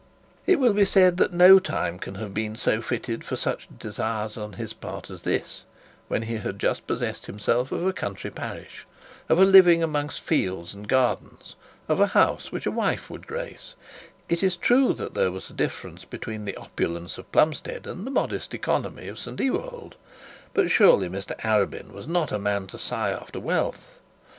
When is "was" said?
15.31-15.51, 21.93-22.07